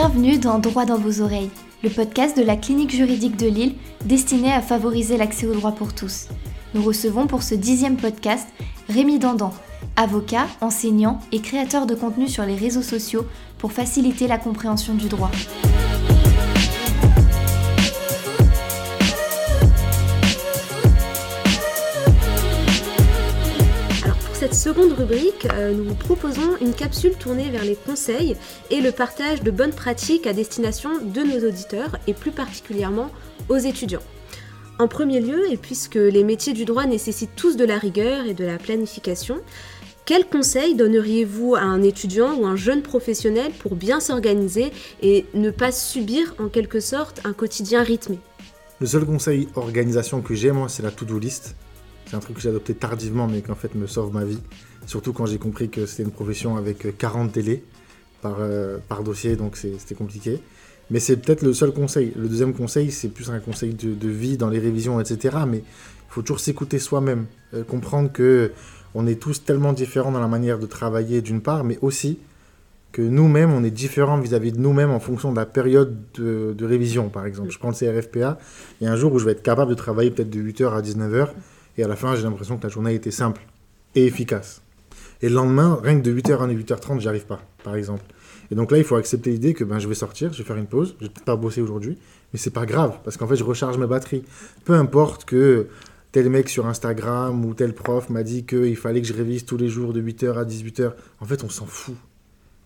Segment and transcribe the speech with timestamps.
[0.00, 1.50] Bienvenue dans Droit dans vos oreilles,
[1.82, 3.74] le podcast de la clinique juridique de Lille
[4.04, 6.28] destiné à favoriser l'accès au droit pour tous.
[6.72, 8.46] Nous recevons pour ce dixième podcast
[8.88, 9.52] Rémi Dandan,
[9.96, 13.26] avocat, enseignant et créateur de contenu sur les réseaux sociaux
[13.58, 15.32] pour faciliter la compréhension du droit.
[24.58, 28.34] Seconde rubrique, euh, nous vous proposons une capsule tournée vers les conseils
[28.72, 33.12] et le partage de bonnes pratiques à destination de nos auditeurs et plus particulièrement
[33.48, 34.02] aux étudiants.
[34.80, 38.34] En premier lieu, et puisque les métiers du droit nécessitent tous de la rigueur et
[38.34, 39.36] de la planification,
[40.04, 45.52] quels conseils donneriez-vous à un étudiant ou un jeune professionnel pour bien s'organiser et ne
[45.52, 48.18] pas subir en quelque sorte un quotidien rythmé?
[48.80, 51.54] Le seul conseil organisation que j'ai, moi, c'est la to-do list.
[52.08, 54.40] C'est un truc que j'ai adopté tardivement, mais qu'en fait me sauve ma vie.
[54.86, 57.62] Surtout quand j'ai compris que c'était une profession avec 40 délais
[58.22, 60.40] par, euh, par dossier, donc c'était compliqué.
[60.90, 62.14] Mais c'est peut-être le seul conseil.
[62.16, 65.36] Le deuxième conseil, c'est plus un conseil de, vie dans les révisions, etc.
[65.46, 65.64] Mais il
[66.08, 68.52] faut toujours s'écouter soi-même, euh, comprendre que
[68.94, 72.18] on est tous tellement différents dans la manière de travailler d'une part, mais aussi
[72.90, 76.64] que nous-mêmes, on est différents vis-à-vis de nous-mêmes en fonction de la période de, de
[76.64, 77.50] révision, par exemple.
[77.50, 78.38] Je prends le CRFPA,
[78.80, 80.72] il y a un jour où je vais être capable de travailler peut-être de 8h
[80.72, 81.28] à 19h,
[81.78, 83.40] et à la fin, j'ai l'impression que la journée était simple
[83.94, 84.62] et efficace.
[85.22, 88.04] Et le lendemain, rien que de 8h à 8h30, j'arrive pas, par exemple.
[88.50, 90.56] Et donc là, il faut accepter l'idée que ben, je vais sortir, je vais faire
[90.56, 91.96] une pause, je vais peut-être pas bosser aujourd'hui,
[92.32, 94.24] mais c'est pas grave, parce qu'en fait, je recharge mes batteries.
[94.64, 95.68] Peu importe que
[96.10, 99.56] tel mec sur Instagram ou tel prof m'a dit qu'il fallait que je révise tous
[99.56, 100.92] les jours de 8h à 18h.
[101.20, 101.96] En fait, on s'en fout.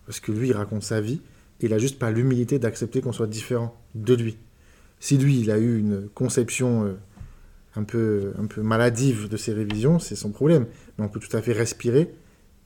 [0.06, 1.20] Parce que lui, il raconte sa vie,
[1.60, 4.38] et il a juste pas l'humilité d'accepter qu'on soit différent de lui.
[5.00, 6.96] Si lui, il a eu une conception...
[7.74, 10.66] Un peu, un peu maladive de ses révisions, c'est son problème.
[10.98, 12.12] Mais on peut tout à fait respirer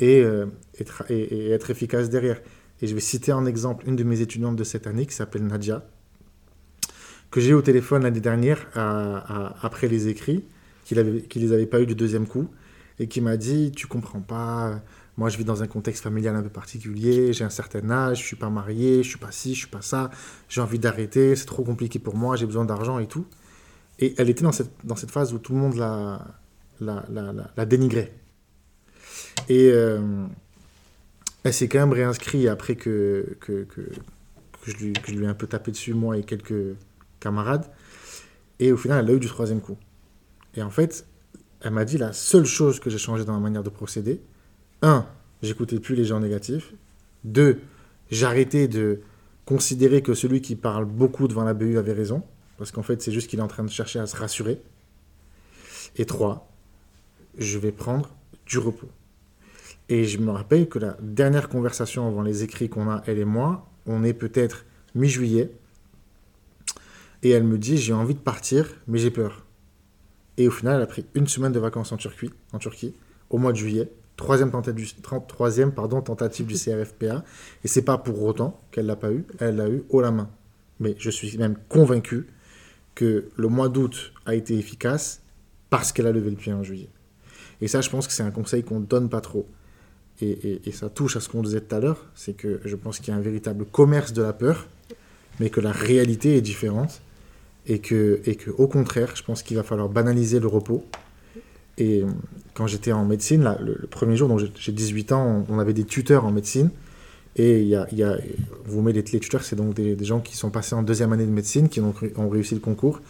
[0.00, 0.46] et, euh,
[0.78, 2.40] être, efficace derrière.
[2.82, 5.44] Et je vais citer en exemple une de mes étudiantes de cette année qui s'appelle
[5.46, 5.86] Nadia,
[7.30, 10.44] que j'ai eu au téléphone l'année dernière après les écrits,
[10.84, 11.02] qui ne
[11.34, 12.48] les avait pas eu du deuxième coup,
[12.98, 14.82] et qui m'a dit Tu comprends pas,
[15.16, 18.24] moi je vis dans un contexte familial un peu particulier, j'ai un certain âge, je
[18.24, 20.10] suis pas marié, je suis pas ci, je suis pas ça,
[20.48, 23.26] j'ai envie d'arrêter, c'est trop compliqué pour moi, j'ai besoin d'argent et tout.
[23.98, 26.22] Et elle était dans cette, dans cette phase où tout le monde la,
[26.80, 28.12] la, la, la dénigrait.
[29.48, 30.26] Et euh,
[31.44, 35.46] elle s'est quand même réinscrite après que, que, que, que, je lui, ai un peu
[35.46, 36.76] tapé dessus, moi et quelques
[37.20, 37.66] camarades.
[38.58, 39.76] Et au final, elle a eu du troisième coup.
[40.56, 41.06] Et en fait,
[41.60, 44.20] elle m'a dit la seule chose que j'ai changé dans ma manière de procéder,
[44.82, 45.06] un,
[45.42, 46.74] j'écoutais plus les gens négatifs.
[47.24, 47.60] Deux,
[48.10, 49.00] j'arrêtais de
[49.44, 52.22] considérer que celui qui parle beaucoup devant la BU avait raison.
[52.58, 54.60] Parce qu'en fait, c'est juste qu'il est en train de chercher à se rassurer.
[55.96, 56.48] Et trois,
[57.38, 58.10] je vais prendre
[58.46, 58.88] du repos.
[59.88, 63.24] Et je me rappelle que la dernière conversation avant les écrits qu'on a, elle et
[63.24, 65.50] moi, on est peut-être mi-juillet.
[67.22, 69.44] Et elle me dit, j'ai envie de partir, mais j'ai peur.
[70.36, 72.94] Et au final, elle a pris une semaine de vacances en Turquie, en Turquie
[73.30, 73.90] au mois de juillet.
[74.16, 77.24] Troisième tentative du, CRFPA.
[77.64, 79.24] Et c'est pas pour autant qu'elle l'a pas eu.
[79.38, 80.30] Elle l'a eu haut la main.
[80.80, 82.26] Mais je suis même convaincu
[82.96, 85.20] que le mois d'août a été efficace
[85.70, 86.88] parce qu'elle a levé le pied en juillet.
[87.60, 89.46] Et ça, je pense que c'est un conseil qu'on ne donne pas trop.
[90.22, 93.12] Et, ça touche à ce qu'on disait tout à l'heure, c'est que je pense qu'il
[93.12, 94.66] y a un véritable commerce de la peur,
[95.40, 97.02] mais que la réalité est différente.
[97.68, 100.84] Et que, et que au contraire, je pense qu'il va falloir banaliser le repos.
[101.78, 102.04] Et
[102.54, 106.24] quand j'étais en médecine, le, premier jour, donc j'ai 18 ans, on avait des tuteurs
[106.24, 106.70] en médecine.
[107.36, 108.18] Et il y a, y a,
[108.64, 111.30] vous mettez les, tuteurs, c'est donc des, gens qui sont passés en deuxième année de
[111.30, 113.00] médecine, qui ont, ont réussi le concours.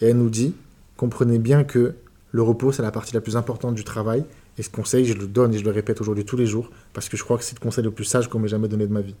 [0.00, 0.54] Et elle nous dit,
[0.96, 1.94] comprenez bien que
[2.32, 4.24] le repos, c'est la partie la plus importante du travail.
[4.56, 7.10] Et ce conseil, je le donne et je le répète aujourd'hui tous les jours, parce
[7.10, 8.92] que je crois que c'est le conseil le plus sage qu'on m'ait jamais donné de
[8.92, 9.14] ma vie.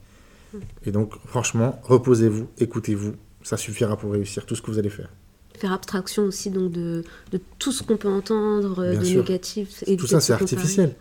[0.86, 5.10] Et donc, franchement, reposez-vous, écoutez-vous, ça suffira pour réussir tout ce que vous allez faire.
[5.58, 9.84] Faire abstraction aussi donc de, de tout ce qu'on peut entendre de négatif.
[9.86, 10.94] Et tout ça, c'est artificiel.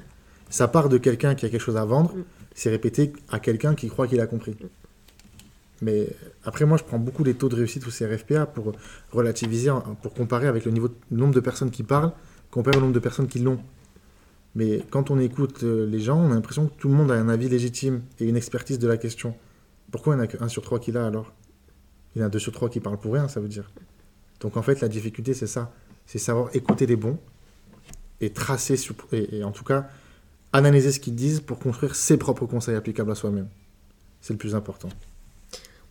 [0.50, 2.14] Ça part de quelqu'un qui a quelque chose à vendre.
[2.16, 4.56] Mm c'est répété à quelqu'un qui croit qu'il a compris.
[5.82, 6.08] Mais
[6.46, 8.74] après, moi, je prends beaucoup les taux de réussite au CRFPA pour
[9.12, 9.72] relativiser,
[10.02, 12.12] pour comparer avec le niveau nombre de personnes qui parlent,
[12.52, 13.60] comparé au nombre de personnes qui l'ont.
[14.56, 17.16] Mais quand on écoute euh, les gens, on a l'impression que tout le monde a
[17.16, 19.36] un avis légitime et une expertise de la question.
[19.92, 21.34] Pourquoi il n'y en a qu'un sur trois qui l'a alors?
[22.16, 23.72] Il y en a deux sur trois qui parlent pour rien, ça veut dire.
[24.40, 25.74] Donc en fait, la difficulté, c'est ça.
[26.06, 27.18] C'est savoir écouter les bons
[28.22, 28.76] et tracer,
[29.12, 29.90] et en tout cas,
[30.54, 33.48] analyser ce qu'ils disent pour construire ses propres conseils applicables à soi-même.
[34.22, 34.90] C'est le plus important.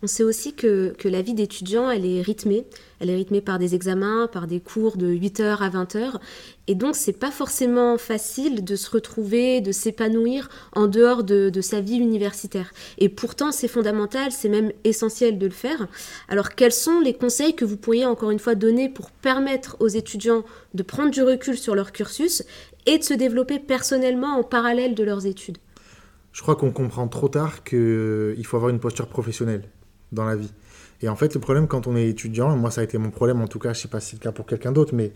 [0.03, 2.65] On sait aussi que, la vie d'étudiant, elle est rythmée.
[2.99, 6.19] Elle est rythmée par des examens, par des cours de 8h à 20h.
[6.67, 11.61] Et donc, c'est pas forcément facile de se retrouver, de s'épanouir en dehors de, de,
[11.61, 12.73] sa vie universitaire.
[12.97, 15.87] Et pourtant, c'est fondamental, c'est même essentiel de le faire.
[16.27, 19.87] Alors, quels sont les conseils que vous pourriez encore une fois donner pour permettre aux
[19.87, 22.43] étudiants de prendre du recul sur leur cursus
[22.87, 25.59] et de se développer personnellement en parallèle de leurs études?
[26.33, 29.63] Je crois qu'on comprend trop tard qu'il faut avoir une posture professionnelle
[30.13, 30.51] dans la vie.
[31.01, 33.41] Et en fait, le problème quand on est étudiant, moi ça a été mon problème
[33.41, 35.11] en tout cas, je sais pas si c'est le cas pour quelqu'un d'autre, mais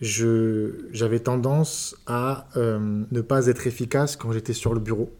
[0.00, 5.10] j'avais tendance à euh, ne pas être efficace quand j'étais sur le bureau.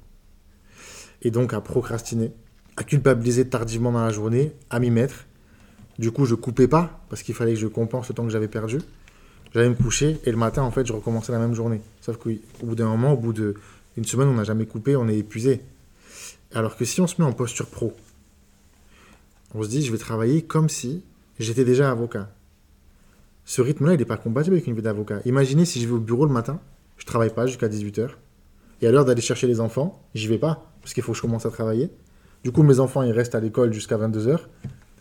[1.22, 2.32] Et donc à procrastiner,
[2.76, 5.26] à culpabiliser tardivement dans la journée, à m'y mettre.
[5.98, 8.46] Du coup, je coupais pas parce qu'il fallait que je compense le temps que j'avais
[8.46, 8.78] perdu.
[9.52, 11.80] J'allais me coucher et le matin, en fait, je recommençais la même journée.
[12.00, 12.30] Sauf qu'au
[12.62, 15.60] bout d'un moment, au bout d'une semaine, on n'a jamais coupé, on est épuisé.
[16.54, 17.96] Alors que si on se met en posture pro,
[19.54, 21.04] on se dit, je vais travailler comme si
[21.38, 22.30] j'étais déjà avocat.
[23.44, 25.20] Ce rythme-là, il n'est pas compatible avec une vie d'avocat.
[25.24, 26.60] Imaginez si je vais au bureau le matin,
[26.98, 28.10] je travaille pas jusqu'à 18h.
[28.82, 31.22] Et à l'heure d'aller chercher les enfants, j'y vais pas, parce qu'il faut que je
[31.22, 31.90] commence à travailler.
[32.44, 34.38] Du coup, mes enfants, ils restent à l'école jusqu'à 22h.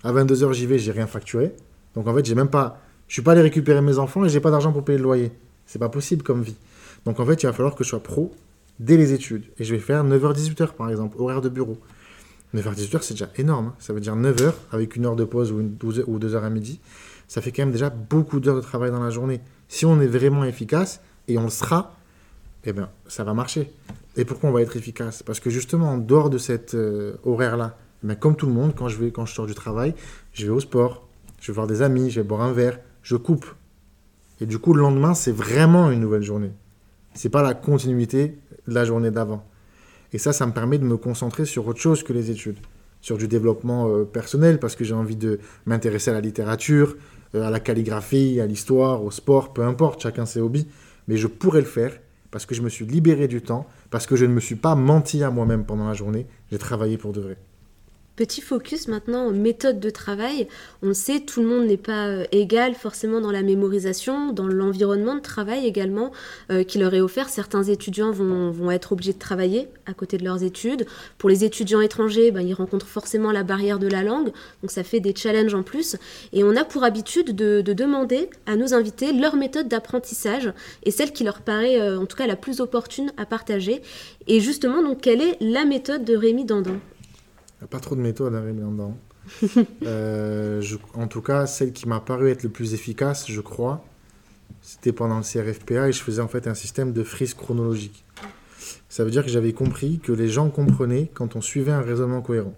[0.03, 1.53] À 22h, j'y vais, j'ai rien facturé.
[1.93, 2.81] Donc en fait, j'ai même pas.
[3.07, 5.31] Je suis pas allé récupérer mes enfants et j'ai pas d'argent pour payer le loyer.
[5.65, 6.55] C'est pas possible comme vie.
[7.05, 8.33] Donc en fait, il va falloir que je sois pro
[8.79, 9.43] dès les études.
[9.59, 11.77] Et je vais faire 9h-18h par exemple, horaire de bureau.
[12.55, 13.67] 9h-18h, c'est déjà énorme.
[13.67, 13.75] Hein.
[13.79, 16.43] Ça veut dire 9h avec une heure de pause ou, une 12 ou 2 heures
[16.43, 16.79] à midi.
[17.27, 19.41] Ça fait quand même déjà beaucoup d'heures de travail dans la journée.
[19.67, 21.95] Si on est vraiment efficace, et on le sera,
[22.63, 23.71] eh bien, ça va marcher.
[24.15, 25.23] Et pourquoi on va être efficace?
[25.23, 28.87] Parce que justement, en dehors de cet euh, horaire-là, mais comme tout le monde, quand
[28.87, 29.93] je, vais, quand je sors du travail,
[30.33, 31.07] je vais au sport,
[31.41, 33.45] je vais voir des amis, je vais boire un verre, je coupe.
[34.39, 36.51] Et du coup, le lendemain, c'est vraiment une nouvelle journée.
[37.13, 39.45] C'est pas la continuité de la journée d'avant.
[40.13, 42.57] Et ça, ça me permet de me concentrer sur autre chose que les études,
[43.01, 46.95] sur du développement euh, personnel, parce que j'ai envie de m'intéresser à la littérature,
[47.35, 50.67] euh, à la calligraphie, à l'histoire, au sport, peu importe, chacun ses hobbies.
[51.07, 51.91] Mais je pourrais le faire
[52.31, 54.75] parce que je me suis libéré du temps, parce que je ne me suis pas
[54.75, 57.37] menti à moi-même pendant la journée, j'ai travaillé pour de vrai.
[58.17, 60.47] Petit focus maintenant en méthode de travail.
[60.81, 64.47] On le sait, tout le monde n'est pas euh, égal forcément dans la mémorisation, dans
[64.47, 66.11] l'environnement de travail également
[66.49, 67.29] euh, qui leur est offert.
[67.29, 70.87] Certains étudiants vont, être obligés de travailler à côté de leurs études.
[71.19, 74.31] Pour les étudiants étrangers, ben, ils rencontrent forcément la barrière de la langue,
[74.63, 75.95] donc ça fait des challenges en plus.
[76.33, 81.13] Et on a pour habitude de, demander à nos invités leur méthode d'apprentissage et celle
[81.13, 83.83] qui leur paraît euh, en tout cas la plus opportune à partager.
[84.25, 86.79] Et justement, donc, quelle est la méthode de Rémi Dandan
[87.57, 88.97] il n'y a pas trop de méthodes à Rémi dedans.
[89.83, 90.61] euh,
[90.93, 93.83] en tout cas, celle qui m'a paru être le plus efficace, je crois,
[94.61, 98.05] c'était pendant le CRFPA et je faisais en fait un système de frise chronologique.
[98.89, 102.21] Ça veut dire que j'avais compris que les gens comprenaient quand on suivait un raisonnement
[102.21, 102.53] cohérent.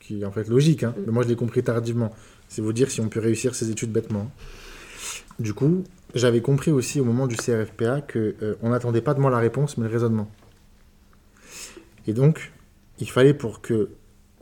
[0.00, 2.12] Qui est en fait logique, hein, mais moi je l'ai compris tardivement.
[2.48, 4.30] C'est vous dire si on peut réussir ses études bêtement.
[5.38, 9.20] Du coup, j'avais compris aussi au moment du CRFPA qu'on euh, on n'attendait pas de
[9.20, 10.30] moi la réponse, mais le raisonnement.
[12.06, 12.52] Et donc,
[12.98, 13.90] il fallait pour que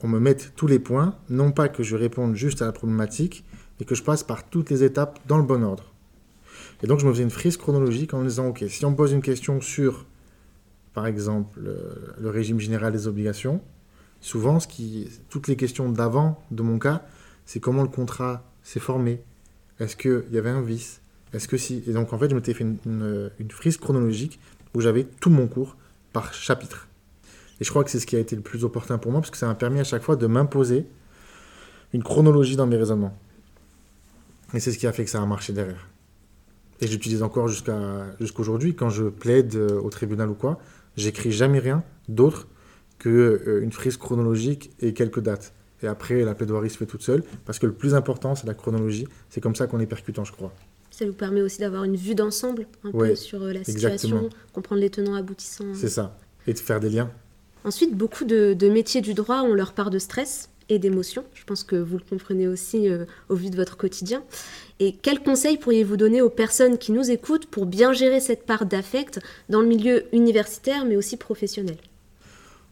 [0.02, 3.44] on me mette tous les points, non pas que je réponde juste à la problématique,
[3.78, 5.92] mais que je passe par toutes les étapes dans le bon ordre.
[6.82, 9.12] Et donc je me faisais une frise chronologique en me disant, ok, si on pose
[9.12, 10.06] une question sur,
[10.92, 11.60] par exemple,
[12.18, 13.60] le régime général des obligations,
[14.20, 14.58] souvent,
[15.28, 17.06] toutes les questions d'avant, de mon cas,
[17.46, 19.22] c'est comment le contrat s'est formé,
[19.78, 21.00] est-ce qu'il y avait un vice,
[21.32, 21.84] est-ce que si...
[21.86, 24.40] Et donc en fait, je m'étais fait une frise chronologique
[24.74, 25.76] où j'avais tout mon cours
[26.12, 26.88] par chapitre.
[27.62, 29.30] Et je crois que c'est ce qui a été le plus opportun pour moi, parce
[29.30, 30.84] que ça m'a permis à chaque fois de m'imposer
[31.92, 33.16] une chronologie dans mes raisonnements.
[34.52, 35.88] Et c'est ce qui a fait que ça a marché derrière.
[36.80, 40.58] Et j'utilise encore jusqu'à jusqu'aujourd'hui, quand je plaide euh, au tribunal ou quoi,
[40.96, 42.48] j'écris jamais rien d'autre
[42.98, 45.54] qu'une euh, frise chronologique et quelques dates.
[45.84, 48.54] Et après, la plaidoirie se fait toute seule, parce que le plus important, c'est la
[48.54, 49.06] chronologie.
[49.30, 50.52] C'est comme ça qu'on est percutant, je crois.
[50.90, 54.80] Ça vous permet aussi d'avoir une vue d'ensemble un peu sur euh, la situation, comprendre
[54.80, 55.74] les tenants aboutissants.
[55.74, 56.18] C'est ça.
[56.48, 57.08] Et de faire des liens.
[57.64, 61.24] Ensuite, beaucoup de, métiers du droit ont leur part de stress et d'émotion.
[61.34, 64.22] Je pense que vous le comprenez aussi euh, au vu de votre quotidien.
[64.80, 68.66] Et quels conseils pourriez-vous donner aux personnes qui nous écoutent pour bien gérer cette part
[68.66, 71.76] d'affect dans le milieu universitaire mais aussi professionnel?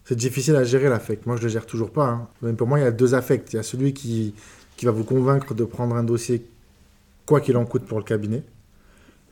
[0.04, 1.26] C'est difficile à gérer l'affect.
[1.26, 2.09] Moi, je ne le gère toujours pas.
[2.09, 2.28] Hein.
[2.42, 3.52] Même pour moi, il y a deux affects.
[3.52, 4.35] Il y a celui qui,
[4.76, 6.44] qui va vous convaincre de prendre un dossier
[7.26, 8.42] quoi qu'il en coûte pour le cabinet.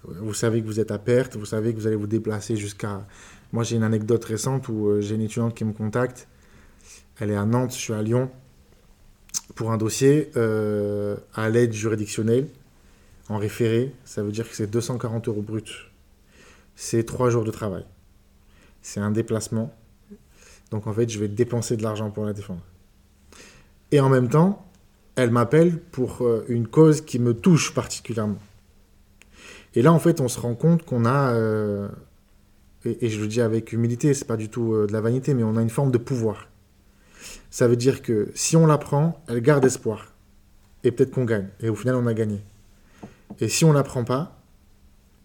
[0.04, 3.04] Vous savez que vous êtes à perte, vous savez que vous allez vous déplacer jusqu'à
[3.52, 6.28] moi, j'ai une anecdote récente où euh, j'ai une étudiante qui me contacte.
[7.18, 8.30] Elle est à Nantes, je suis à Lyon,
[9.54, 12.48] pour un dossier euh, à l'aide juridictionnelle
[13.28, 13.94] en référé.
[14.04, 15.90] Ça veut dire que c'est 240 euros brut.
[16.76, 17.84] C'est trois jours de travail.
[18.82, 19.74] C'est un déplacement.
[20.70, 22.60] Donc en fait, je vais dépenser de l'argent pour la défendre.
[23.90, 24.66] Et en même temps,
[25.16, 28.38] elle m'appelle pour euh, une cause qui me touche particulièrement.
[29.74, 31.32] Et là, en fait, on se rend compte qu'on a,
[32.84, 35.42] et, je le dis avec humilité, c'est pas du tout euh, de la vanité, mais
[35.42, 36.48] on a une forme de pouvoir.
[37.50, 40.12] Ça veut dire que si on la prend, elle garde espoir.
[40.84, 41.48] Et peut-être qu'on gagne.
[41.60, 42.40] Et au final, on a gagné.
[43.40, 44.40] Et si on la prend pas,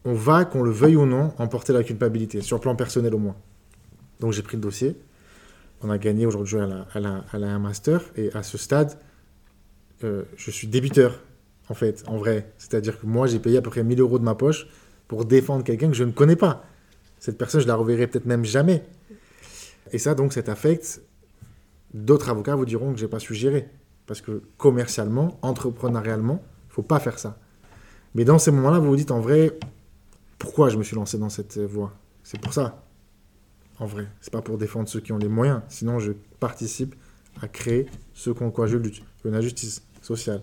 [0.04, 3.20] on va, qu'on le veuille ou non, emporter la culpabilité, sur le plan personnel au
[3.20, 3.36] moins.
[4.20, 4.98] Donc j'ai pris le dossier.
[5.82, 6.58] On a gagné aujourd'hui,
[6.96, 8.02] elle, a, un master.
[8.16, 8.98] Et à ce stade,
[10.04, 11.20] euh, je suis débiteur,
[11.70, 12.52] en fait, en vrai.
[12.58, 14.68] C'est-à-dire que moi, j'ai payé à peu près 1000 euros de ma poche
[15.08, 16.66] pour défendre quelqu'un que je ne connais pas.
[17.24, 18.84] Cette personne, je la reverrai peut-être même jamais.
[19.94, 21.02] Et ça, donc, cet affect,
[21.94, 23.70] d'autres avocats vous diront que je n'ai pas su gérer.
[24.08, 27.40] Parce que commercialement, entrepreneurialement, il ne faut pas faire ça.
[28.14, 29.58] Mais dans ces moments-là, vous vous dites en vrai,
[30.38, 31.94] pourquoi je me suis lancé dans cette voie?
[32.24, 32.84] C'est pour ça.
[33.80, 35.62] En vrai, c'est pas pour défendre ceux qui ont les moyens.
[35.70, 36.12] Sinon, je
[36.42, 36.94] participe
[37.42, 40.42] à créer ce quoi je lutte, une injustice sociale.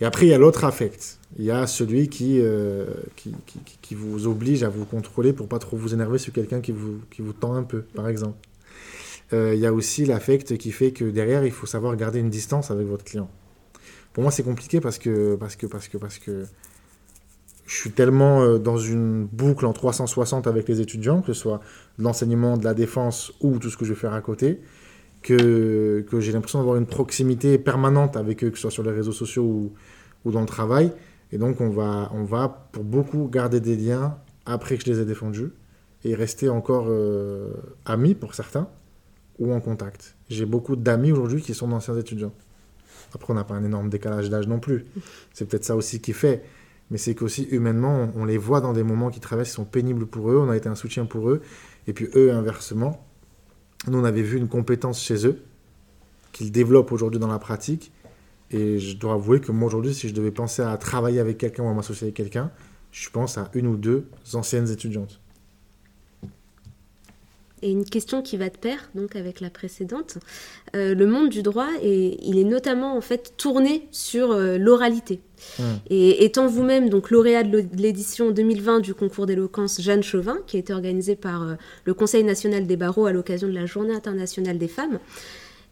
[0.00, 1.18] Et après, il y a l'autre affect.
[1.38, 3.34] Il y a celui qui, euh, qui,
[3.82, 7.00] qui, vous oblige à vous contrôler pour pas trop vous énerver sur quelqu'un qui vous,
[7.10, 8.38] qui vous tend un peu, par exemple.
[9.32, 12.30] Euh, il y a aussi l'affect qui fait que derrière, il faut savoir garder une
[12.30, 13.30] distance avec votre client.
[14.12, 16.46] Pour moi, c'est compliqué parce que, parce que, parce que, parce que
[17.66, 21.60] je suis tellement euh, dans une boucle en 360 avec les étudiants, que ce soit
[21.98, 24.60] l'enseignement, de la défense ou tout ce que je vais faire à côté,
[25.22, 29.12] que, j'ai l'impression d'avoir une proximité permanente avec eux, que ce soit sur les réseaux
[29.12, 29.72] sociaux
[30.24, 30.92] ou, dans le travail.
[31.32, 35.00] Et donc, on va, on va, pour beaucoup, garder des liens après que je les
[35.00, 35.52] ai défendus
[36.04, 37.52] et rester encore euh,
[37.84, 38.68] amis pour certains
[39.38, 40.16] ou en contact.
[40.28, 42.32] J'ai beaucoup d'amis aujourd'hui qui sont d'anciens étudiants.
[43.14, 44.86] Après, on n'a pas un énorme décalage d'âge non plus.
[45.32, 46.42] C'est peut-être ça aussi qui fait.
[46.90, 50.06] Mais c'est qu'aussi, humainement, on, les voit dans des moments qui traversent, qui sont pénibles
[50.06, 50.38] pour eux.
[50.38, 51.40] On a été un soutien pour eux.
[51.86, 53.06] Et puis, eux, inversement,
[53.86, 55.42] nous, on avait vu une compétence chez eux
[56.32, 57.92] qu'ils développent aujourd'hui dans la pratique.
[58.50, 61.62] Et je dois avouer que moi, aujourd'hui, si je devais penser à travailler avec quelqu'un
[61.62, 62.50] ou à m'associer avec quelqu'un,
[62.92, 65.20] je pense à une ou deux anciennes étudiantes.
[67.62, 70.18] Et une question qui va de pair donc avec la précédente.
[70.74, 75.20] Euh, le monde du droit, est, il est notamment en fait tourné sur euh, l'oralité.
[75.58, 75.62] Mmh.
[75.88, 80.60] Et étant vous-même donc lauréat de l'édition 2020 du concours d'éloquence Jeanne Chauvin, qui a
[80.60, 84.58] été organisé par euh, le Conseil national des barreaux à l'occasion de la Journée internationale
[84.58, 84.98] des femmes,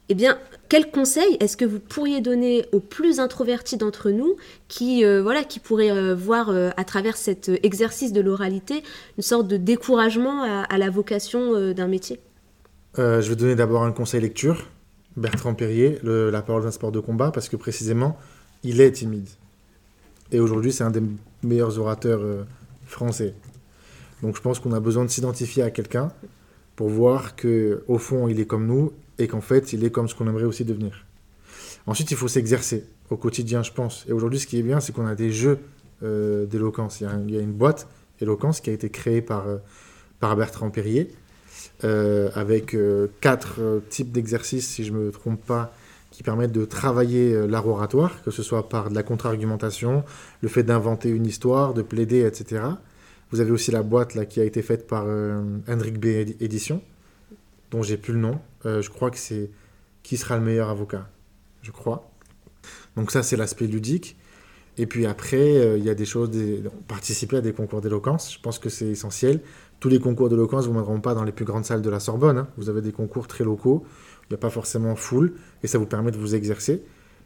[0.08, 0.38] eh bien,
[0.68, 4.36] quel conseil est-ce que vous pourriez donner aux plus introvertis d'entre nous
[4.68, 8.82] qui, euh, voilà, qui pourraient euh, voir euh, à travers cet exercice de l'oralité
[9.18, 12.20] une sorte de découragement à, la vocation d'un métier?
[12.96, 14.66] Je vais donner d'abord un conseil lecture.
[15.16, 18.16] Bertrand Perrier, La parole d'un sport de combat, parce que précisément,
[18.62, 19.28] il est timide.
[20.32, 21.02] Et aujourd'hui, c'est un des
[21.42, 22.22] meilleurs orateurs
[22.86, 23.34] français.
[24.22, 26.12] Donc je pense qu'on a besoin de s'identifier à quelqu'un
[26.76, 30.08] pour voir que au fond, il est comme nous et qu'en fait, il est comme
[30.08, 31.04] ce qu'on aimerait aussi devenir.
[31.86, 34.04] Ensuite, il faut s'exercer au quotidien, je pense.
[34.08, 35.58] Et aujourd'hui, ce qui est bien, c'est qu'on a des jeux
[36.02, 37.00] euh, d'éloquence.
[37.00, 37.88] Il, y a une boîte
[38.20, 39.56] éloquence qui a été créée par, euh,
[40.20, 41.10] par Bertrand Perrier,
[41.84, 42.76] euh, avec
[43.20, 45.74] quatre types d'exercices, si je ne me trompe pas,
[46.10, 50.04] qui permettent de travailler l'art oratoire, que ce soit par de la contre-argumentation,
[50.40, 52.62] le fait d'inventer une histoire, de plaider, etc.
[53.30, 55.04] Vous avez aussi la boîte là, qui a été faite par
[55.68, 56.06] Hendrik B.
[56.40, 56.82] Édition,
[57.70, 58.40] dont j'ai plus le nom.
[58.66, 59.50] Euh, je crois que c'est
[60.02, 61.08] qui sera le meilleur avocat.
[61.62, 62.10] Je crois.
[62.96, 64.16] Donc ça, c'est l'aspect ludique.
[64.78, 66.62] Et puis après, euh, il y a des choses, des...
[66.86, 69.40] participer à des concours d'éloquence, je pense que c'est essentiel.
[69.80, 72.00] Tous les concours d'éloquence, vous ne mèneront pas dans les plus grandes salles de la
[72.00, 72.38] Sorbonne.
[72.38, 72.48] Hein.
[72.56, 73.84] Vous avez des concours très locaux,
[74.22, 75.34] il n'y a pas forcément full,
[75.64, 76.84] et ça vous permet de vous exercer.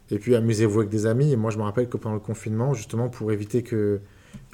[0.09, 1.31] Et puis amusez-vous avec des amis.
[1.31, 4.01] Et moi, je me rappelle que pendant le confinement, justement, pour éviter que...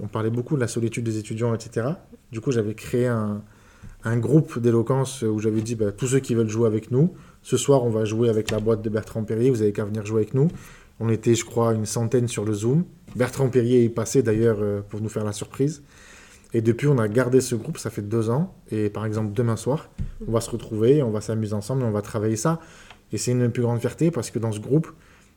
[0.02, 1.88] On parlait beaucoup de la solitude des étudiants, etc.
[2.34, 3.42] Du coup, j'avais créé un,
[4.04, 7.58] un groupe d'éloquence où j'avais dit bah, tous ceux qui veulent jouer avec nous, ce
[7.58, 10.22] soir on va jouer avec la boîte de Bertrand Perrier, vous avez qu'à venir jouer
[10.22, 10.50] avec nous.
[11.00, 12.84] On était, je crois, une centaine sur le Zoom.
[13.16, 15.82] Bertrand Perrier est passé d'ailleurs euh, pour nous faire la surprise.
[16.54, 18.54] Et depuis, on a gardé ce groupe, ça fait deux ans.
[18.70, 19.90] Et par exemple, demain soir,
[20.28, 22.60] on va se retrouver, on va s'amuser ensemble, on va travailler ça.
[23.14, 24.92] Et c'est une plus grande fierté parce que dans ce groupe,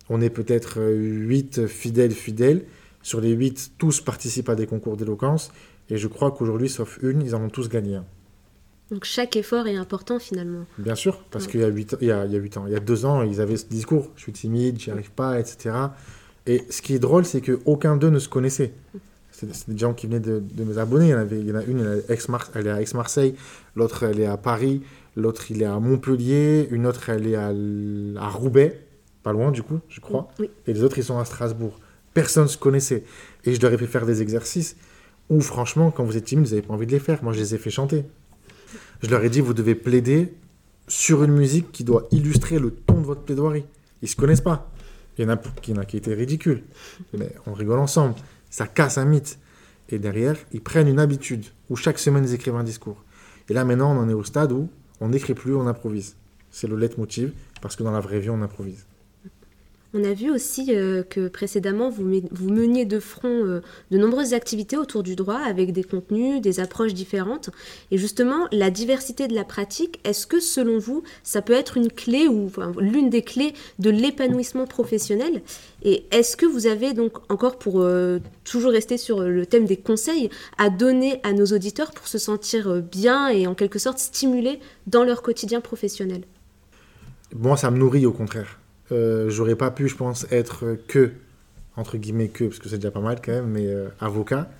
[0.09, 2.64] on est peut-être euh, huit fidèles fidèles.
[3.02, 5.52] Sur les huit, tous participent à des concours d'éloquence.
[5.90, 8.00] Et je crois qu'aujourd'hui, sauf une, ils en ont tous gagné
[8.92, 10.66] donc chaque effort est important finalement.
[10.76, 12.64] Bien sûr, parce qu'il y a 8 il y a, il y a 8 ans,
[12.66, 15.40] il y a 2 ans, ils avaient ce discours, je suis timide, j'y arrive pas,
[15.40, 15.75] etc.
[16.46, 18.75] Et ce qui est drôle, c'est qu'aucun d'eux ne se connaissait.
[19.30, 21.06] C'est des gens qui venaient de, de mes abonnés.
[21.06, 23.34] Il y, en avait, il y en a une, elle est, elle est à Aix-Marseille,
[23.75, 24.82] l'autre, elle est à Paris,
[25.16, 28.87] l'autre, il est à Montpellier, une autre, elle est à, à, Roubaix,
[29.22, 30.28] pas loin du coup, je crois.
[30.66, 31.80] Et les autres, ils sont à Strasbourg.
[32.12, 33.04] Personne ne se connaissait.
[33.44, 34.76] Et je leur ai fait faire des exercices
[35.30, 37.25] où, franchement, quand vous êtes timide, vous n'avez pas envie de les faire.
[37.25, 38.04] Moi, je les ai fait chanter.
[39.02, 40.32] Je leur ai dit, vous devez plaider
[40.87, 43.64] sur une musique qui doit illustrer le ton de votre plaidoirie.
[44.00, 44.71] Ils se connaissent pas.
[45.18, 46.62] Il y en a qui, qui étaient ridicules.
[47.16, 48.14] Mais on rigole ensemble.
[48.50, 49.38] Ça casse un mythe.
[49.88, 53.02] Et derrière, ils prennent une habitude où chaque semaine ils écrivent un discours.
[53.49, 54.68] Et là maintenant, on en est au stade où
[55.00, 56.16] on n'écrit plus, on improvise.
[56.50, 58.87] C'est le leitmotiv, parce que dans la vraie vie, on improvise.
[59.94, 64.78] On a vu aussi euh, que précédemment, vous, meniez de front euh, de nombreuses activités
[64.78, 67.50] autour du droit avec des contenus, des approches différentes.
[67.90, 71.92] Et justement, la diversité de la pratique, est-ce que selon vous, ça peut être une
[71.92, 75.42] clé ou l'une des clés de l'épanouissement professionnel?
[75.82, 79.76] Et est-ce que vous avez donc encore, pour euh, toujours rester sur le thème des
[79.76, 84.58] conseils, à donner à nos auditeurs pour se sentir bien et en quelque sorte stimulés
[84.87, 86.22] dans leur quotidien professionnel?
[87.34, 88.62] Moi, ça me nourrit au contraire
[88.92, 91.12] euh, j'aurais pas pu, je pense, être que,
[91.76, 94.50] entre guillemets, que, parce que c'est déjà pas mal quand même, mais euh, avocat,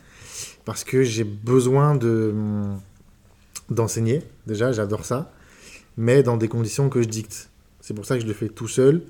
[0.65, 2.35] parce que j'ai besoin de
[3.71, 5.33] d'enseigner, déjà, j'adore ça,
[5.97, 7.49] mais dans des conditions que je dicte.
[7.81, 9.03] C'est pour ça que je le fais tout seul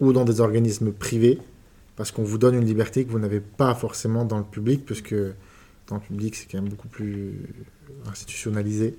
[0.00, 1.38] ou dans des organismes privés,
[1.96, 5.14] parce qu'on vous donne une liberté que vous n'avez pas forcément dans le public, puisque
[5.88, 7.34] dans le public, c'est quand même beaucoup plus
[8.10, 8.98] institutionnalisé.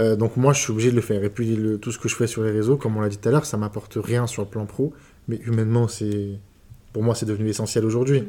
[0.00, 1.22] Euh, donc moi, je suis obligé de le faire.
[1.24, 3.28] Et puis tout ce que je fais sur les réseaux, comme on l'a dit tout
[3.28, 4.92] à l'heure, ça m'apporte rien sur le plan pro,
[5.26, 6.38] mais humainement, c'est
[6.92, 8.24] pour moi, c'est devenu essentiel aujourd'hui.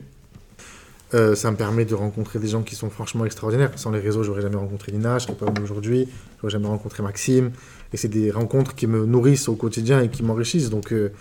[1.15, 3.71] Euh, ça me permet de rencontrer des gens qui sont franchement extraordinaires.
[3.77, 6.07] Sans les réseaux, j'aurais jamais rencontré Lina, je serais pas aujourd'hui,
[6.39, 7.51] j'aurais jamais rencontré Maxime.
[7.93, 10.69] Et c'est des rencontres qui me nourrissent au quotidien et qui m'enrichissent.
[10.69, 11.11] Donc euh,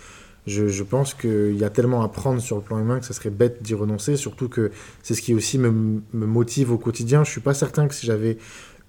[0.45, 3.31] je, pense qu'il y a tellement à prendre sur le plan humain que ça serait
[3.31, 4.15] bête d'y renoncer.
[4.15, 7.23] Surtout que c'est ce qui aussi me, me, motive au quotidien.
[7.23, 8.37] Je suis pas certain que si j'avais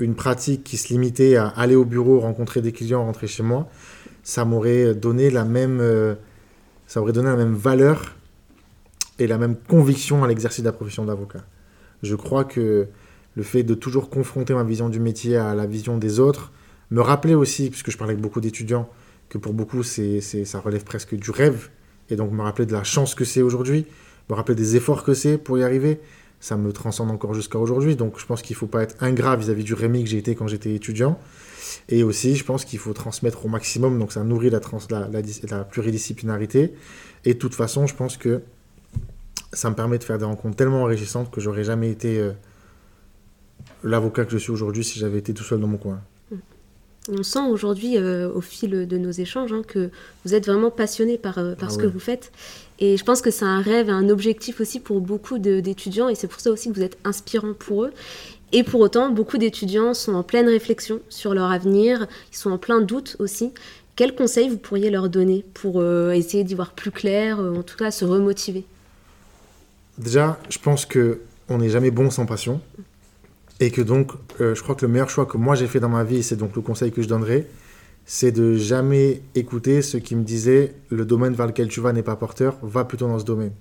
[0.00, 3.68] une pratique qui se limitait à aller au bureau, rencontrer des clients, rentrer chez moi,
[4.22, 6.14] ça m'aurait donné la même, euh,
[6.86, 8.16] ça aurait donné la même valeur
[9.18, 11.44] et la même conviction à l'exercice de la profession d'avocat.
[12.02, 12.88] Je crois que
[13.36, 16.52] le fait de toujours confronter ma vision du métier à la vision des autres,
[16.90, 18.88] me rappeler aussi, puisque je parlais avec beaucoup d'étudiants,
[19.28, 21.68] que pour beaucoup, c'est, ça relève presque du rêve,
[22.08, 23.86] et donc me rappeler de la chance que c'est aujourd'hui,
[24.28, 26.00] me rappeler des efforts que c'est pour y arriver,
[26.40, 27.96] ça me transcende encore jusqu'à aujourd'hui.
[27.96, 30.34] Donc je pense qu'il ne faut pas être ingrat vis-à-vis du Rémi que j'ai été
[30.34, 31.18] quand j'étais étudiant.
[31.88, 35.08] Et aussi, je pense qu'il faut transmettre au maximum, donc ça nourrit la, la,
[35.50, 36.74] la, pluridisciplinarité.
[37.24, 38.42] Et de toute façon, je pense que
[39.52, 42.32] ça me permet de faire des rencontres tellement enrichissantes que j'aurais jamais été euh,
[43.84, 46.00] l'avocat que je suis aujourd'hui si j'avais été tout seul dans mon coin.
[47.08, 49.90] On sent aujourd'hui, euh, au fil de nos échanges, hein, que
[50.24, 52.30] vous êtes vraiment passionné par, euh, par ah ce que vous faites.
[52.80, 56.28] Et je pense que c'est un rêve, un objectif aussi pour beaucoup d'étudiants, et c'est
[56.28, 57.92] pour ça aussi que vous êtes inspirant pour eux.
[58.52, 62.58] Et pour autant, beaucoup d'étudiants sont en pleine réflexion sur leur avenir, ils sont en
[62.58, 63.52] plein doute aussi.
[63.96, 67.76] Quels conseils vous pourriez leur donner pour euh, essayer d'y voir plus clair, en tout
[67.76, 68.64] cas se remotiver?
[69.98, 72.60] Déjà, je pense que on n'est jamais bon sans passion.
[73.58, 75.90] Et que donc, euh, je crois que le meilleur choix que moi j'ai fait dans
[75.90, 77.46] ma vie, c'est donc le conseil que je donnerais,
[78.12, 82.02] c'est de jamais écouter ceux qui me disaient le domaine vers lequel tu vas n'est
[82.02, 83.52] pas porteur, va plutôt dans ce domaine.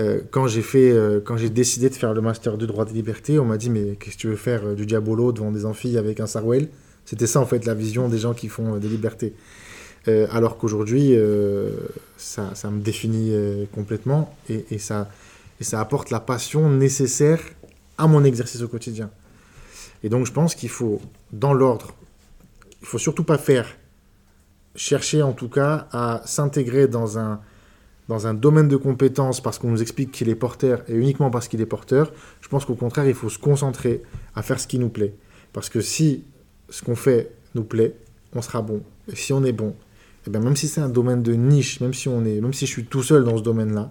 [0.00, 2.94] Euh, quand j'ai fait, euh, quand j'ai décidé de faire le master du droit des
[2.94, 5.96] libertés, on m'a dit mais qu'est-ce que tu veux faire du diabolo devant des amphis
[5.96, 6.68] avec un sarwell?
[7.04, 9.34] C'était ça en fait la vision des gens qui font des libertés.
[10.08, 11.14] alors qu'aujourd'hui,
[12.16, 13.32] ça, ça, me définit
[13.72, 15.08] complètement et, et, ça,
[15.60, 17.40] et ça apporte la passion nécessaire
[17.98, 19.10] à mon exercice au quotidien.
[20.02, 21.00] Et donc je pense qu'il faut,
[21.32, 21.94] dans l'ordre,
[22.80, 23.66] il faut surtout pas faire,
[24.74, 27.40] chercher en tout cas à s'intégrer dans un,
[28.08, 31.48] dans un domaine de compétences parce qu'on nous explique qu'il est porteur et uniquement parce
[31.48, 32.12] qu'il est porteur.
[32.40, 34.02] Je pense qu'au contraire, il faut se concentrer
[34.34, 35.14] à faire ce qui nous plaît.
[35.52, 36.24] Parce que si
[36.68, 37.96] ce qu'on fait nous plaît,
[38.34, 38.82] on sera bon.
[39.08, 41.80] Et si on est bon, et eh bien même si c'est un domaine de niche,
[41.80, 43.90] même si, on est, même si je suis tout seul dans ce domaine-là,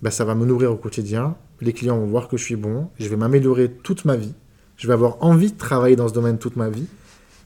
[0.00, 2.88] ben ça va me nourrir au quotidien les clients vont voir que je suis bon,
[2.98, 4.32] je vais m'améliorer toute ma vie,
[4.76, 6.86] je vais avoir envie de travailler dans ce domaine toute ma vie,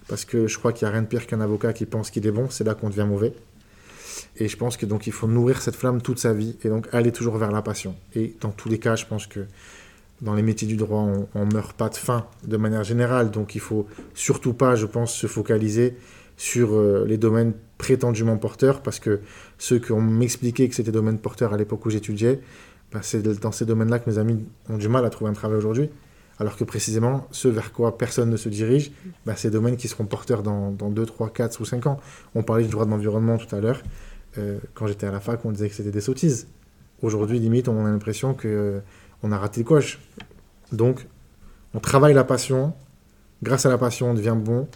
[0.08, 2.26] parce que je crois qu'il n'y a rien de pire qu'un avocat qui pense qu'il
[2.26, 3.32] est bon, c'est là qu'on devient mauvais.
[4.36, 6.88] Et je pense que donc il faut nourrir cette flamme toute sa vie et donc
[6.92, 7.94] aller toujours vers la passion.
[8.14, 9.40] Et dans tous les cas, je pense que
[10.22, 11.00] dans les métiers du droit,
[11.34, 14.86] on, ne meurt pas de faim de manière générale, donc il faut surtout pas, je
[14.86, 15.96] pense, se focaliser
[16.36, 19.20] sur euh, les domaines prétendument porteurs, parce que
[19.58, 22.40] ceux qui ont m'expliqué que c'était domaine porteur à l'époque où j'étudiais,
[22.92, 25.58] bah, c'est dans ces domaines-là que mes amis ont du mal à trouver un travail
[25.58, 25.90] aujourd'hui.
[26.38, 28.90] Alors que précisément, ce vers quoi personne ne se dirige,
[29.26, 31.98] bah, c'est des domaines qui seront porteurs dans, dans 2, 3, 4 ou 5 ans.
[32.34, 33.82] On parlait du droit de l'environnement tout à l'heure.
[34.38, 36.48] Euh, quand j'étais à la fac, on disait que c'était des sottises.
[37.02, 38.80] Aujourd'hui, limite, on a l'impression qu'on euh,
[39.22, 39.98] a raté le coche.
[40.72, 41.06] Donc,
[41.74, 42.74] on travaille la passion.
[43.42, 44.68] Grâce à la passion, on devient bon.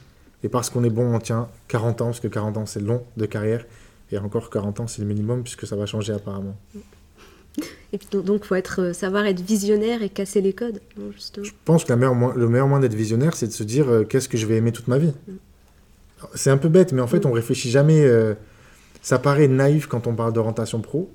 [0.43, 3.05] Et parce qu'on est bon, on tient 40 ans, parce que 40 ans, c'est long
[3.17, 3.65] de carrière.
[4.13, 6.57] Et encore 40 ans, c'est le minimum, puisque ça va changer apparemment.
[7.93, 10.81] Et puis, donc, il faut être, euh, savoir être visionnaire et casser les codes.
[10.97, 14.37] Je pense que le meilleur moyen d'être visionnaire, c'est de se dire euh, qu'est-ce que
[14.37, 15.13] je vais aimer toute ma vie.
[15.29, 15.33] Mm.
[16.35, 18.05] C'est un peu bête, mais en fait, on réfléchit jamais.
[18.05, 18.35] euh,
[19.03, 21.09] ça paraît naïf quand on parle d'orientation pro,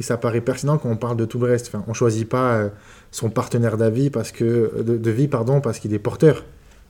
[0.00, 1.68] et ça paraît pertinent quand on parle de tout le reste.
[1.68, 2.68] Enfin, on choisit pas euh,
[3.12, 6.44] son partenaire d'avis parce que de, de vie, pardon, parce qu'il est porteur.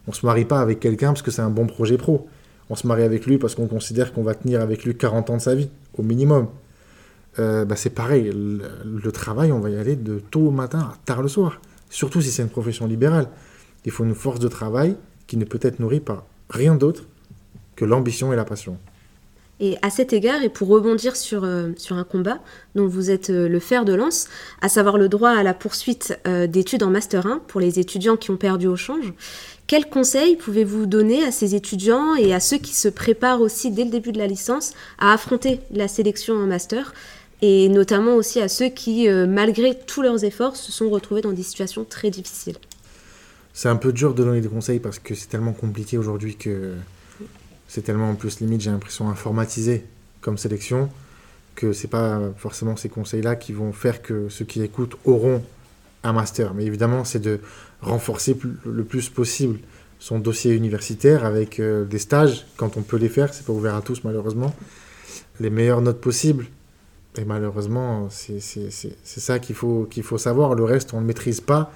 [0.09, 2.27] On se marie pas avec quelqu'un parce que c'est un bon projet pro.
[2.70, 5.37] On se marie avec lui parce qu'on considère qu'on va tenir avec lui 40 ans
[5.37, 5.68] de sa vie,
[5.99, 6.49] au minimum.
[7.38, 10.96] Euh, bah, c'est pareil, le, travail, on va y aller de tôt au matin à
[11.05, 11.61] tard le soir.
[11.90, 13.29] Surtout si c'est une profession libérale.
[13.85, 14.96] Il faut une force de travail
[15.27, 17.05] qui ne peut être nourrie par rien d'autre
[17.77, 18.79] que l'ambition et la passion.
[19.59, 22.40] Et à cet égard, et pour rebondir sur, euh, sur un combat
[22.75, 24.29] dont vous êtes euh, le fer de lance,
[24.61, 26.18] à savoir le droit à la poursuite
[26.49, 29.14] d'études en Master 1 pour les étudiants qui ont perdu au change,
[29.66, 33.85] quels conseils pouvez-vous donner à ces étudiants et à ceux qui se préparent aussi dès
[33.85, 36.92] le début de la licence à affronter la sélection en Master
[37.42, 41.33] et notamment aussi à ceux qui, euh, malgré tous leurs efforts, se sont retrouvés dans
[41.33, 42.57] des situations très difficiles
[43.53, 46.75] C'est un peu dur de donner des conseils parce que c'est tellement compliqué aujourd'hui que
[47.68, 49.85] c'est tellement en plus limite, j'ai l'impression, informatisé
[50.20, 50.88] comme sélection
[51.57, 55.42] que c'est pas forcément ces conseils-là qui vont faire que ceux qui écoutent auront
[56.05, 56.55] un master.
[56.55, 57.40] Mais évidemment, c'est de
[57.81, 59.59] renforcer le plus possible
[59.99, 63.33] son dossier universitaire avec euh, des stages quand on peut les faire.
[63.35, 64.55] C'est pas ouvert à tous malheureusement.
[65.40, 66.46] Les meilleures notes possibles.
[67.18, 70.55] Et malheureusement, c'est ça qu'il faut, qu'il faut savoir.
[70.55, 71.72] Le reste, on ne le maîtrise pas.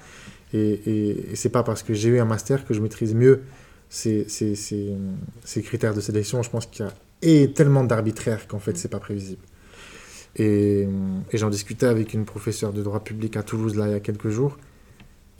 [0.53, 3.41] Et, et, et c'est pas parce que j'ai eu un master que je maîtrise mieux
[3.89, 4.93] ces, ces, ces,
[5.43, 6.43] ces critères de sélection.
[6.43, 9.43] Je pense qu'il y a et tellement d'arbitraire qu'en fait, c'est pas prévisible.
[10.35, 10.87] Et,
[11.31, 13.99] et j'en discutais avec une professeure de droit public à Toulouse là il y a
[13.99, 14.57] quelques jours.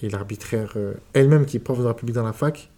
[0.02, 2.72] Et l'arbitraire, euh, elle-même qui est prof de droit public dans la fac,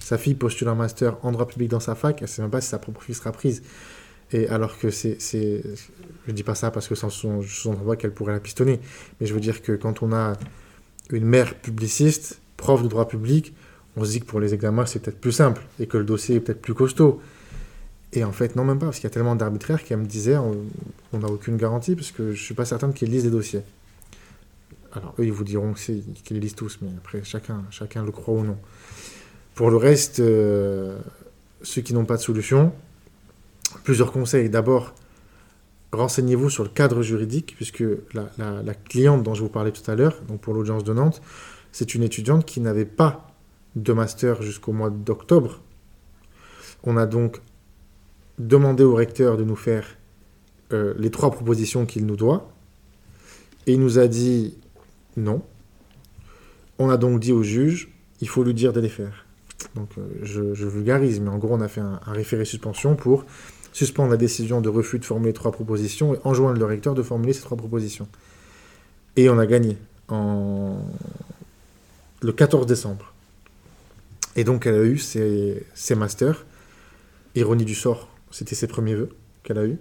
[0.00, 2.60] sa fille postule un master en droit public dans sa fac, elle sait même pas
[2.60, 3.62] si sa propre fille sera prise.
[4.32, 5.18] Et alors que c'est,
[6.26, 8.80] je dis pas ça parce que sans son, son droit qu'elle pourrait la pistonner,
[9.20, 10.34] mais je veux dire que quand on a
[11.10, 13.54] une mère publiciste, prof de droit public,
[13.96, 16.36] on se dit que pour les examens c'est peut-être plus simple et que le dossier
[16.36, 17.20] est peut-être plus costaud.
[18.12, 20.36] Et en fait, non, même pas, parce qu'il y a tellement d'arbitraires qu'elle me disait
[20.36, 23.62] on n'a aucune garantie parce que je suis pas certain qu'ils lisent les dossiers.
[24.92, 28.34] Alors eux, ils vous diront qu'ils les lisent tous, mais après, chacun, chacun le croit
[28.34, 28.56] ou non.
[29.54, 30.98] Pour le reste, euh,
[31.62, 32.72] ceux qui n'ont pas de solution,
[33.82, 34.50] plusieurs conseils.
[34.50, 34.94] D'abord,
[35.92, 40.20] renseignez-vous sur le cadre juridique, puisque la, cliente dont je vous parlais tout à l'heure,
[40.28, 41.20] donc pour l'audience de Nantes,
[41.72, 43.34] c'est une étudiante qui n'avait pas
[43.76, 45.60] de master jusqu'au mois d'octobre.
[46.82, 47.40] On a donc
[48.38, 49.86] demandé au recteur de nous faire
[50.72, 52.52] euh, les trois propositions qu'il nous doit,
[53.66, 54.56] et il nous a dit
[55.16, 55.42] non.
[56.78, 59.26] On a donc dit au juge, il faut lui dire de les faire.
[59.74, 63.24] Donc euh, je, vulgarise, mais en gros on a fait un référé suspension pour
[63.72, 67.32] suspendre la décision de refus de formuler trois propositions et enjoindre le recteur de formuler
[67.32, 68.08] ces trois propositions.
[69.16, 69.76] Et on a gagné
[70.10, 70.72] le
[72.32, 73.12] 14 décembre.
[74.36, 76.44] Et donc elle a eu ses, ses masters.
[77.34, 79.10] Ironie du sort, c'était ses premiers vœux
[79.42, 79.78] qu'elle a eu.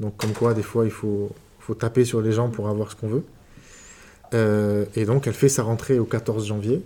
[0.00, 2.96] Donc comme quoi, des fois, il faut, faut taper sur les gens pour avoir ce
[2.96, 3.24] qu'on veut.
[4.34, 6.82] Euh, et donc elle fait sa rentrée au 14 janvier,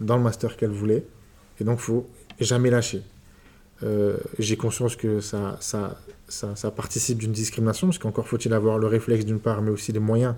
[0.00, 1.04] dans le master qu'elle voulait.
[1.60, 2.06] Et donc faut
[2.40, 3.02] jamais lâcher.
[3.84, 8.86] Euh, J'ai conscience que ça, ça, ça, participe d'une discrimination, parce qu'encore faut-il avoir le
[8.86, 10.34] réflexe d'une part, mais aussi les moyens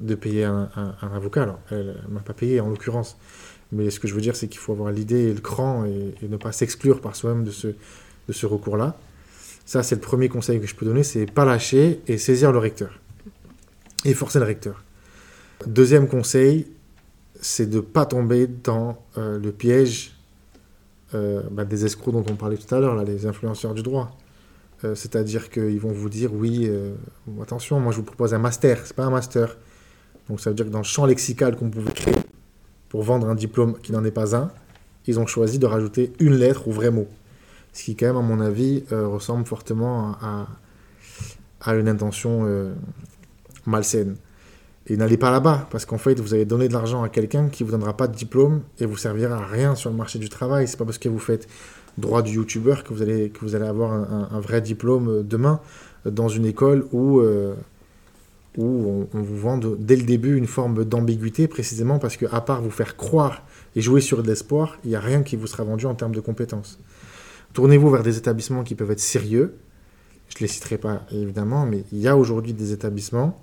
[0.00, 0.68] de payer un,
[1.14, 1.58] avocat.
[1.70, 3.16] Elle ne m'a pas payé en l'occurrence.
[3.72, 6.14] Mais ce que je veux dire, c'est qu'il faut avoir l'idée et le cran et,
[6.26, 8.96] ne pas s'exclure par soi-même de ce, de ce recours-là.
[9.64, 12.58] Ça, c'est le premier conseil que je peux donner, c'est pas lâcher et saisir le
[12.58, 13.00] recteur.
[14.04, 14.84] Et forcer le recteur.
[15.66, 16.66] Deuxième conseil,
[17.40, 20.15] c'est de ne pas tomber dans euh, le piège
[21.16, 24.16] euh, bah, des escrocs dont on parlait tout à l'heure, les influenceurs du droit.
[24.84, 26.94] Euh, C'est-à-dire qu'ils vont vous dire, oui, euh,
[27.42, 29.56] attention, moi je vous propose un master, c'est pas un master.
[30.28, 32.14] Donc ça veut dire que dans le champ lexical qu'on pouvait créer
[32.88, 34.50] pour vendre un diplôme qui n'en est pas un,
[35.06, 37.06] ils ont choisi de rajouter une lettre ou vrai mot.
[37.72, 40.46] Ce qui, quand même, à mon avis, ressemble fortement à,
[41.60, 42.74] à une intention
[43.66, 44.16] malsaine.
[44.88, 47.64] Et n'allez pas là-bas, parce qu'en fait, vous allez donner de l'argent à quelqu'un qui
[47.64, 50.28] ne vous donnera pas de diplôme et vous servira à rien sur le marché du
[50.28, 50.68] travail.
[50.68, 51.48] C'est pas parce que vous faites
[51.98, 55.60] droit du youtubeur que vous allez, que vous allez avoir un, vrai diplôme euh, demain
[56.06, 57.54] euh, dans une école où, euh,
[58.56, 62.62] où on, vous vend dès le début une forme d'ambiguïté, précisément parce que, à part
[62.62, 63.42] vous faire croire
[63.74, 66.14] et jouer sur de l'espoir, il n'y a rien qui vous sera vendu en termes
[66.14, 66.78] de compétences.
[67.54, 69.56] Tournez-vous vers des établissements qui peuvent être sérieux.
[70.28, 73.40] Je ne les citerai pas, évidemment, mais il y a aujourd'hui des établissements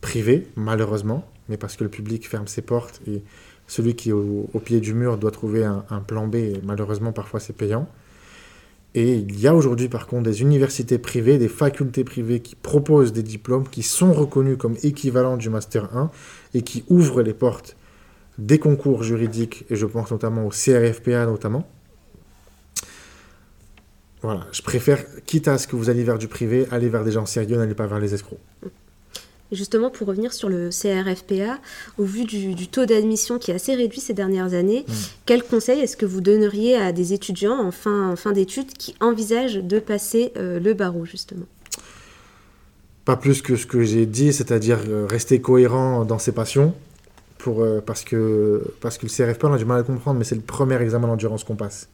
[0.00, 3.22] privés, malheureusement, mais parce que le public ferme ses portes et
[3.66, 7.52] celui qui est au, pied du mur doit trouver un, plan B, malheureusement, parfois, c'est
[7.52, 7.86] payant.
[8.94, 13.12] Et il y a aujourd'hui, par contre, des universités privées, des facultés privées qui proposent
[13.12, 16.10] des diplômes qui sont reconnus comme équivalents du Master 1
[16.54, 17.76] et qui ouvrent les portes
[18.38, 21.68] des concours juridiques, et je pense notamment au CRFPA notamment.
[24.22, 27.12] Voilà, je préfère, quitte à ce que vous alliez vers du privé, aller vers des
[27.12, 28.40] gens sérieux, n'allez pas vers les escrocs.
[29.50, 31.58] Justement, pour revenir sur le CRFPA,
[31.96, 34.92] au vu du, taux d'admission qui est assez réduit ces dernières années, mm.
[35.24, 39.78] quel conseil est-ce que vous donneriez à des étudiants en fin, d'études qui envisagent de
[39.78, 41.46] passer euh, le barreau, justement?
[43.06, 46.74] Pas plus que ce que j'ai dit, c'est-à-dire euh, rester cohérent dans ses passions,
[47.38, 50.24] pour, euh, parce, que, parce que le CRFPA, on a du mal à comprendre, mais
[50.26, 51.88] c'est le premier examen d'endurance qu'on passe.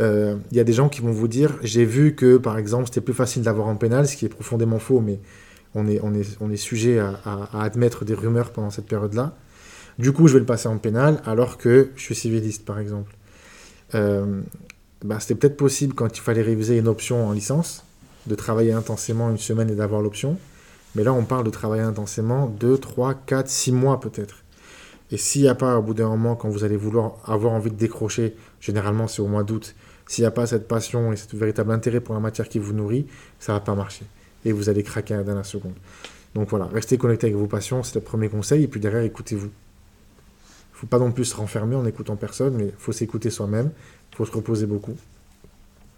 [0.00, 3.00] Il y a des gens qui vont vous dire, j'ai vu que, par exemple, c'était
[3.00, 5.20] plus facile d'avoir en pénal, ce qui est profondément faux, mais
[5.74, 9.34] on est, sujet à, admettre des rumeurs pendant cette période-là.
[9.98, 13.14] Du coup, je vais le passer en pénal alors que je suis civiliste, par exemple.
[13.94, 14.40] Euh,
[15.04, 17.84] bah, C'était peut-être possible quand il fallait réviser une option en licence,
[18.26, 20.38] de travailler intensément une semaine et d'avoir l'option.
[20.94, 24.36] Mais là, on parle de travailler intensément 2, 3, 4, 6 mois peut-être.
[25.10, 27.70] Et s'il n'y a pas, au bout d'un moment, quand vous allez vouloir avoir envie
[27.70, 29.74] de décrocher, généralement c'est au mois d'août,
[30.06, 32.72] s'il n'y a pas cette passion et ce véritable intérêt pour la matière qui vous
[32.72, 33.06] nourrit,
[33.38, 34.06] ça ne va pas marcher
[34.44, 35.74] et vous allez craquer dans la seconde.
[36.34, 39.46] Donc voilà, restez connecté avec vos passions, c'est le premier conseil, et puis derrière, écoutez-vous.
[39.46, 43.30] Il ne faut pas non plus se renfermer en écoutant personne, mais il faut s'écouter
[43.30, 43.70] soi-même,
[44.12, 44.96] il faut se reposer beaucoup.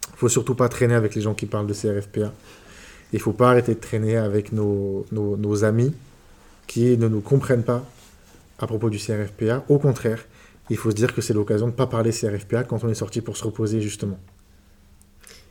[0.08, 2.32] Il ne faut surtout pas traîner avec les gens qui parlent de CRFPA.
[3.12, 5.94] Il ne faut pas arrêter de traîner avec nos, nos, nos amis
[6.66, 7.84] qui ne nous comprennent pas
[8.58, 9.64] à propos du CRFPA.
[9.68, 10.24] Au contraire,
[10.70, 12.94] il faut se dire que c'est l'occasion de ne pas parler CRFPA quand on est
[12.94, 14.18] sorti pour se reposer justement.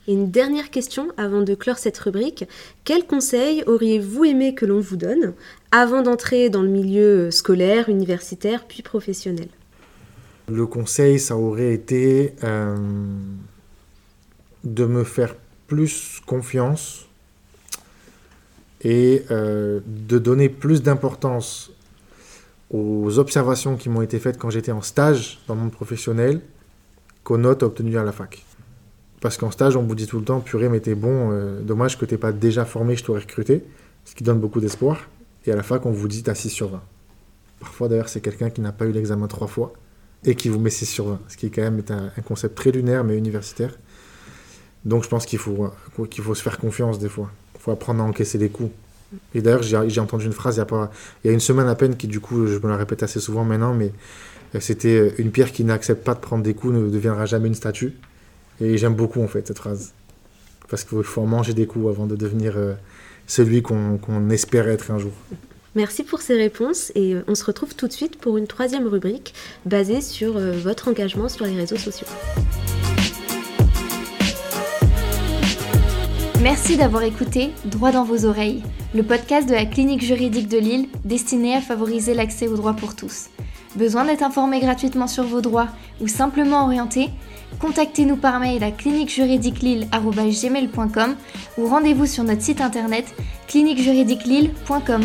[0.07, 2.45] Et une dernière question avant de clore cette rubrique.
[2.83, 5.33] Quels conseils auriez-vous aimé que l'on vous donne
[5.71, 9.47] avant d'entrer dans le milieu scolaire, universitaire, puis professionnel?
[10.47, 12.75] Le conseil, ça aurait été euh,
[14.63, 15.35] de me faire
[15.67, 17.07] plus confiance
[18.81, 21.71] et euh, de donner plus d'importance
[22.69, 26.41] aux observations qui m'ont été faites quand j'étais en stage dans le monde professionnel
[27.23, 28.43] qu'aux notes obtenues à la fac.
[29.25, 31.97] Parce qu'en stage, on vous dit tout le temps, purée, mais t'es bon, euh, dommage
[31.97, 33.63] que t'es pas déjà formé, je t'aurais recruté.
[34.03, 35.09] Ce qui donne beaucoup d'espoir.
[35.47, 36.79] Et à la fac, on vous dit t'as 6 sur 20.
[37.59, 39.73] Parfois, d'ailleurs, c'est quelqu'un qui n'a pas eu l'examen trois fois
[40.25, 41.19] et qui vous met 6 sur 20.
[41.27, 43.79] Ce qui, est quand même, un, concept très lunaire, mais universitaire.
[44.85, 45.71] Donc, je pense qu'il faut,
[46.11, 47.31] qu'il faut se faire confiance des fois.
[47.55, 48.69] Il faut apprendre à encaisser les coups.
[49.33, 50.89] Et d'ailleurs, j'ai entendu une phrase il y, a
[51.23, 53.19] il y a une semaine à peine qui, du coup, je me la répète assez
[53.19, 53.91] souvent maintenant, mais
[54.53, 57.47] euh, c'était euh, une pierre qui n'accepte pas de prendre des coups ne deviendra jamais
[57.47, 57.95] une statue.
[58.61, 59.93] Et j'aime beaucoup en fait cette phrase.
[60.69, 62.73] Parce qu'il faut en manger des coups avant de devenir euh,
[63.27, 65.11] celui qu'on espère être un jour.
[65.75, 68.87] Merci pour ces réponses et euh, on se retrouve tout de suite pour une troisième
[68.87, 69.33] rubrique
[69.65, 72.07] basée sur euh, votre engagement sur les réseaux sociaux.
[76.41, 78.63] Merci d'avoir écouté Droit dans vos oreilles,
[78.93, 82.95] le podcast de la clinique juridique de Lille destiné à favoriser l'accès aux droits pour
[82.95, 83.29] tous.
[83.75, 85.67] Besoin d'être informé gratuitement sur vos droits
[86.01, 87.09] ou simplement orienté
[87.59, 91.15] Contactez-nous par mail à cliniquejuridiquelille.com
[91.57, 93.05] ou rendez-vous sur notre site internet
[93.47, 95.01] cliniquejuridiquelille.com.